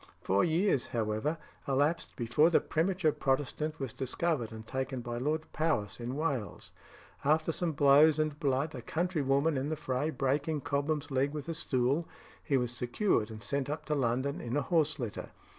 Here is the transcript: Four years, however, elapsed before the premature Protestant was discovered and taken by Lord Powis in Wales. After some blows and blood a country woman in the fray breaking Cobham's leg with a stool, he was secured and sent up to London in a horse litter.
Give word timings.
Four 0.23 0.43
years, 0.43 0.87
however, 0.87 1.37
elapsed 1.67 2.15
before 2.15 2.49
the 2.49 2.59
premature 2.59 3.11
Protestant 3.11 3.79
was 3.79 3.93
discovered 3.93 4.51
and 4.51 4.65
taken 4.65 5.01
by 5.01 5.19
Lord 5.19 5.43
Powis 5.53 5.99
in 5.99 6.15
Wales. 6.15 6.71
After 7.23 7.51
some 7.51 7.73
blows 7.73 8.17
and 8.17 8.39
blood 8.39 8.73
a 8.73 8.81
country 8.81 9.21
woman 9.21 9.57
in 9.57 9.69
the 9.69 9.75
fray 9.75 10.09
breaking 10.09 10.61
Cobham's 10.61 11.11
leg 11.11 11.33
with 11.33 11.47
a 11.49 11.53
stool, 11.53 12.07
he 12.43 12.57
was 12.57 12.75
secured 12.75 13.29
and 13.29 13.43
sent 13.43 13.69
up 13.69 13.85
to 13.85 13.93
London 13.93 14.41
in 14.41 14.57
a 14.57 14.63
horse 14.63 14.97
litter. 14.97 15.29